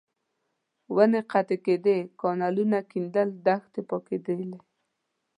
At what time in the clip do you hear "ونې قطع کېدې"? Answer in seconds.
0.95-1.97